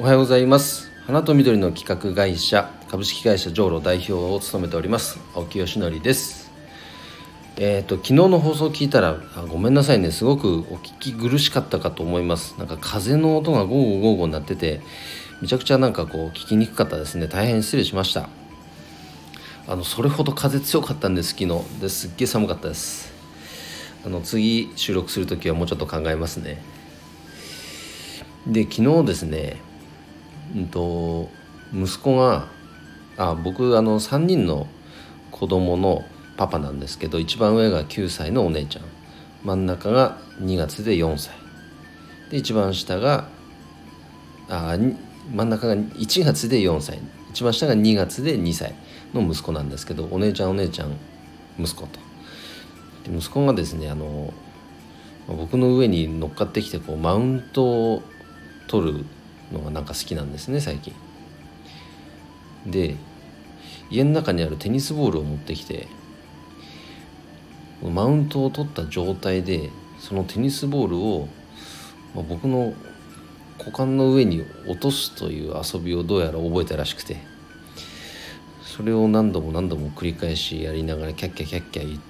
[0.00, 0.92] おはようございます。
[1.06, 5.18] 花と緑の企画会社株式会社ジョーロ代表を務めております。
[5.34, 6.52] 青木よしのりです。
[7.56, 9.16] えっ、ー、と昨日の放送を聞いたら
[9.48, 10.12] ごめんなさいね。
[10.12, 12.54] すごくお聞き苦しかったかと思います。
[12.58, 14.82] なんか風の音がゴーゴーゴーゴーなってて
[15.42, 17.26] めちゃくちゃなんかこう聞きにくかったですね。
[17.26, 18.28] 大変失礼しました。
[19.66, 21.80] あのそれほど風強かったんです昨日。
[21.80, 23.12] ですっげえ寒かったです。
[24.06, 26.62] あの次収録する時はもうちょっと考えますね。
[28.46, 29.66] で昨日ですね
[30.54, 31.30] うんと
[31.72, 32.48] 息子が
[33.16, 34.66] あ僕あの3人の
[35.30, 36.04] 子供の
[36.36, 38.84] パパなんですけど一番上が9歳のお姉ちゃん。
[39.44, 41.34] 真ん中が2月で4歳。
[42.30, 43.28] で一番下が
[44.48, 44.76] あ
[45.32, 46.98] 真ん中が1月で4歳。
[47.30, 48.74] 一番下が2月で2歳
[49.12, 50.96] の息子なんですけどお姉ちゃんお姉ちゃん
[51.58, 52.00] 息子と。
[53.08, 54.32] で息子がですねあの
[55.28, 58.02] 僕の上に乗っかってきてこうマウントを
[58.66, 59.04] 取る
[59.52, 60.94] のがなんか好きなんですね最近。
[62.66, 62.96] で
[63.90, 65.88] 家の中にあるテニスボールを持ってきて
[67.82, 71.28] マウントを取った状態でそのテニスボールを、
[72.14, 72.74] まあ、僕の
[73.58, 77.16] 股間の上に落とすという遊びをどうやら覚えたらしくて
[78.62, 82.00] それを何度も何度も繰り返しやりながらキャッキャキャッキャ言っ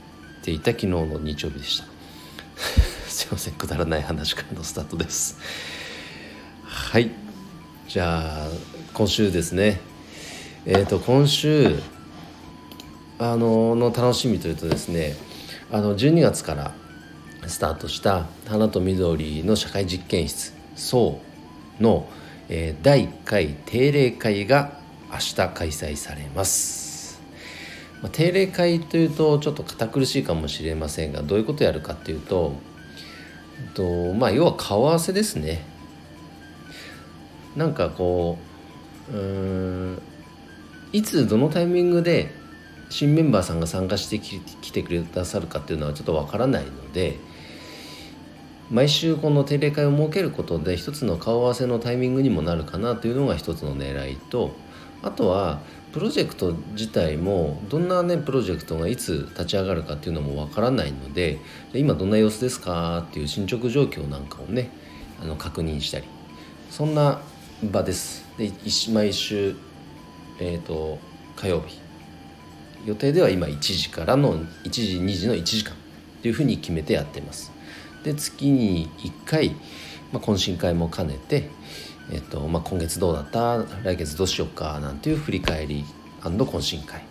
[0.42, 1.84] ていた昨日の日曜日でした。
[3.08, 5.38] すいませんくだらない話からのスタートです。
[6.64, 7.27] はい。
[7.88, 8.48] じゃあ
[8.92, 9.80] 今週ですね
[10.66, 11.78] えっ、ー、と今週
[13.18, 15.16] あのの楽しみというとですね
[15.72, 16.74] あの12月から
[17.46, 21.18] スタートした「花と緑の社会実験室」そ
[21.80, 22.06] うの、
[22.50, 24.78] えー、第1回定例会が
[25.10, 27.22] 明日開催されます。
[28.02, 32.52] まあ、定例会というとちょっと堅苦しいかもしれませんがどういうことやるかっていうと
[33.72, 35.77] とまあ要は顔合わせですね
[37.58, 38.38] なんかこ
[39.12, 40.02] ううん
[40.92, 42.30] いつどのタイミングで
[42.88, 47.18] 新メンバーさんが参加してきてくださるかっていうのはちょっとわからないので
[48.70, 54.54] 毎週この定例会を設けることで一つの顔合わせのタイミングにもなるかなというのが一つの狙いと
[55.02, 55.60] あとは
[55.92, 61.38] プロジェクト自体もどんなねプロジェクトがいつ立ち上がるかっていうのもわからないので
[61.74, 64.70] 今どんな様子ですかっていう進捗状況なんかをね
[65.20, 66.04] あの確認したり
[66.70, 67.20] そんな
[67.64, 68.24] 場です。
[68.38, 68.52] で
[68.92, 69.56] 毎週、
[70.38, 70.98] えーと、
[71.34, 71.80] 火曜日。
[72.86, 75.76] 予定では今1時からの1時2時の1時間っ
[76.22, 77.50] ていうふうに決めてやってます。
[78.04, 79.50] で月に1回、
[80.12, 81.50] まあ、懇親会も兼ねて、
[82.12, 83.64] えっとまあ、今月どうだった？
[83.82, 84.78] 来月どうしようか？
[84.78, 85.84] なんていう振り返り
[86.22, 87.02] 懇親会。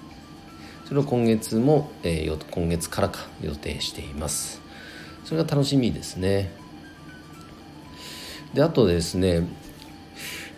[0.85, 4.61] それを今月も、えー、今月からか予定しています。
[5.25, 6.49] それが楽しみですね。
[8.53, 9.45] であとですね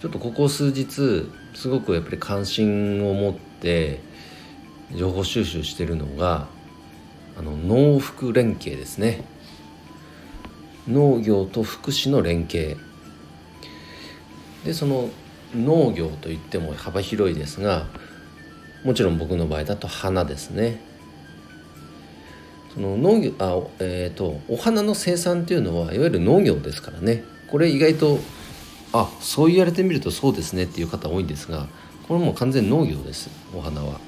[0.01, 3.99] ちょっとここ数日すごくやっぱり関心を持って
[4.95, 6.47] 情報収集してるのが
[7.37, 9.25] あの農福連携ですね。
[10.87, 12.77] 農業と福祉の連携。
[14.63, 15.09] でその
[15.55, 17.87] 農業といっても幅広いですが
[18.83, 20.81] もちろん僕の場合だと花ですね。
[22.73, 27.23] その農業あ、えーとお花の生産っていうのはいわゆる農業ですからね。
[27.47, 28.19] これ意外と
[28.93, 31.67] あそう言われてみるとそうですねっていう方多いんですが
[32.07, 33.99] これもう完全農業ですお花は。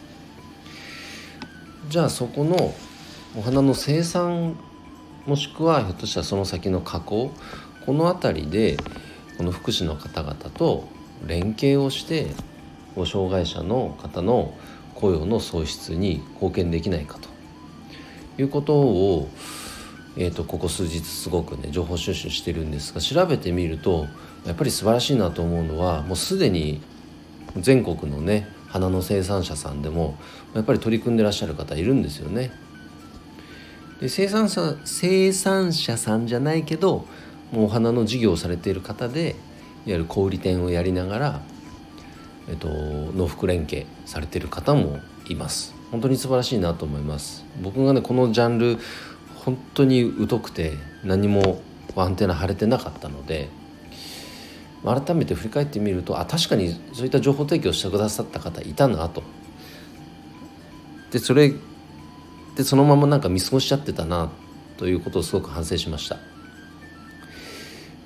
[1.90, 2.74] じゃあそこの
[3.38, 4.56] お花の生産
[5.26, 7.32] もしくはひょっとしたらその先の加工
[7.86, 8.78] この辺りで
[9.38, 10.88] この福祉の方々と
[11.26, 12.28] 連携をして
[12.96, 14.54] ご障害者の方の
[14.96, 17.30] 雇用の創出に貢献できないかと
[18.42, 19.30] いうことを、
[20.18, 24.08] えーと、ここ数日すごくね情報収集してるんですが調べてみると
[24.46, 26.82] やっぱり素晴らしいなと思うのはもうすでに
[27.58, 30.18] 全国のね花の生産者さんでも
[30.54, 32.52] やっぱり取り組んでらっしゃる方いるんですよね。
[34.00, 37.06] で生産者生産者さんじゃないけど
[37.52, 39.36] もうお花の事業をされている方でいわ
[39.86, 41.42] ゆる小売店をやりながら、
[42.50, 48.78] えっと、農福連携されている方もいます本当に素晴らしいなと思います僕がねこのジャンル
[49.36, 50.74] 本当に疎くて
[51.04, 51.62] 何も
[51.96, 53.50] アンテナ張れてなかったので
[54.84, 59.24] 改めて振り返ってみるとあ確かにそういった情報提供してくださった方いたなと。
[61.12, 61.54] でそれ
[62.56, 64.32] でそのままなんか見過ごしちゃってたな
[64.78, 66.18] ということをすごく反省しました。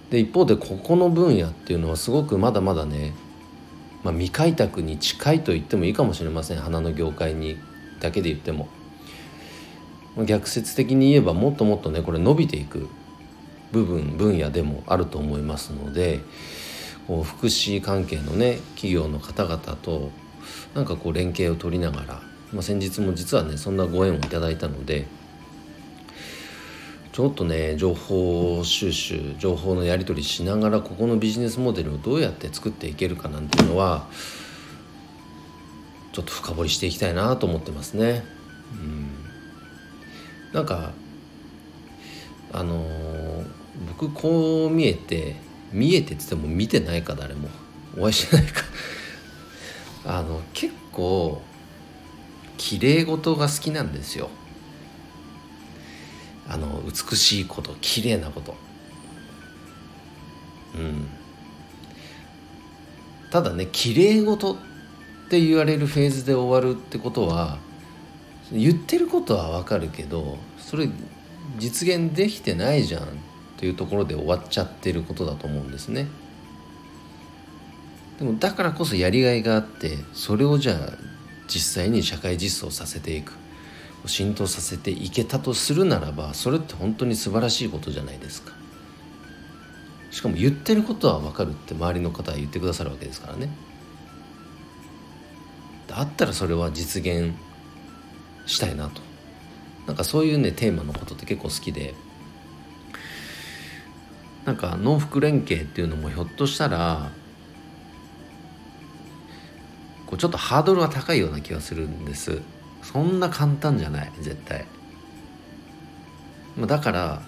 [0.09, 3.13] で一方でここの分野っていうのはすごくまだまだね、
[4.03, 6.57] まあ、未開拓に近いと言ってもいいかもしれません。
[6.59, 7.57] 花の業界に
[8.01, 8.67] だけで言っても。
[10.23, 12.87] 逆説的に言えばもっともっとねこれ伸びていく
[13.73, 16.21] 部分分野でもあると思いますので
[17.07, 20.11] 福祉関係のね企業の方々と
[20.73, 22.21] なんかこう連携を取りながら、
[22.51, 25.05] まあ、先日も実はねそんなご縁をいただいたので
[27.11, 34.07] ちょっとね情報収集情報のやり取りしながらここのビジネスモデルをどうやって作っていけるかなんていうのは
[36.11, 38.23] ちょっと深掘りしていきたいなと思ってますね。
[38.73, 39.09] うん、
[40.53, 40.91] なんか
[42.51, 43.45] あのー、
[43.89, 45.35] 僕こう見えて
[45.75, 47.49] 見えてて言っても見てないか誰も。
[47.97, 48.63] お会いしてないか。
[50.05, 51.41] あの結構
[52.57, 54.29] 綺麗事が好きなんですよ。
[56.47, 58.55] あの美しいこと綺麗なこと。
[60.75, 61.07] うん。
[63.29, 64.57] ただね綺麗事っ
[65.29, 67.57] て言われるフェーズで終わるってことは
[68.49, 70.87] 言ってることはわかるけどそれ
[71.57, 73.34] 実現できてないじゃん。
[73.57, 76.07] というところで終わっちゃってることだと思うんですね。
[78.19, 80.77] でもだからこそやりがいがあってそれをじゃあ
[81.47, 83.33] 実際に社会実装させていく
[84.05, 88.53] 浸透させていけたとするならばそれって本当に素晴らしいことじゃないですか。
[90.11, 93.49] しかも言ってることは分かるって周りの方は言ってくださるわけですからね。
[95.87, 97.33] だったらそれは実現
[98.45, 99.01] したいなと。
[99.87, 101.93] なんかそういうねテーマのことって結構好きで。
[104.45, 107.09] なんか農福連携っていうのもひょっとしたら
[110.05, 112.41] こうちょっとハードルは高いような気がするんです。
[112.83, 114.65] そんな簡単じゃない絶対。
[116.67, 117.21] だから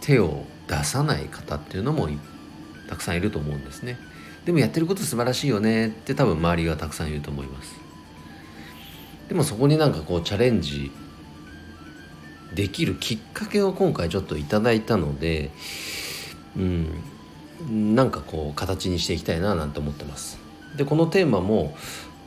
[0.00, 2.08] 手を出さない方っていうのも
[2.88, 3.98] たくさんいると思うんですね。
[4.44, 7.74] でもやってること素晴らしいよねって多分周りがたくさんいると思います。
[9.28, 10.92] でもそこになんかこうチャレンジ
[12.54, 15.50] できるきっかけを今回ちょっといただいたので
[16.56, 20.38] うんなんかこう形にしていきたいななんて思ってます。
[20.76, 21.74] でこのテーマも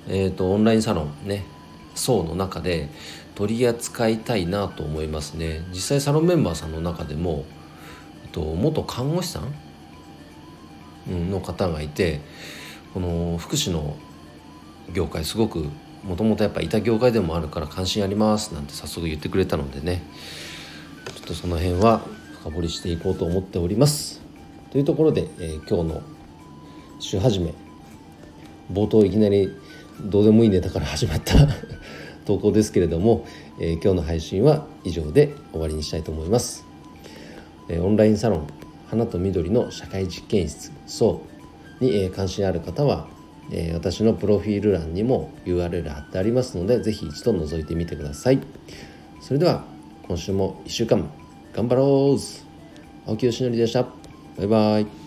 [0.07, 1.45] えーと、オンラインサロンね
[1.95, 2.89] 層の中で
[3.33, 5.63] 取り扱いたいなと思いますね。
[5.71, 7.45] 実際サロンメンバーさんの中でも、
[8.23, 9.41] えっと、元看護師さ
[11.09, 12.21] んの方がいて
[12.93, 13.95] この福祉の
[14.93, 15.69] 業界すごく
[16.05, 20.03] もともとやっぱいた業界でもあるから関心ありますなんて早速言ってくれたのでね。
[21.15, 22.01] ちょっとその辺は
[22.41, 24.21] 深掘りしていこうと思っております。
[24.71, 26.03] というところで、えー、今日の
[26.99, 27.53] 週始め
[28.71, 29.49] 冒頭いきなり
[30.01, 31.35] どうでもいいネタから始まった
[32.25, 33.25] 投稿ですけれども、
[33.59, 36.65] えー、今日の配信は以上で終わりにしたいと思います、
[37.69, 38.47] えー、オンラインサロン
[38.89, 41.21] 花と緑の社会実験室そ
[41.79, 43.07] うに、えー、関心ある方は、
[43.51, 48.39] え私のプロフィール欄にも URL 貼ってありますので是非一度覗いてみてください。
[49.21, 49.63] それでは
[50.07, 51.09] 今週も1週間
[51.53, 53.09] 頑張ろう。
[53.09, 53.83] 青木よしのりでした。
[54.37, 55.04] バイバイ。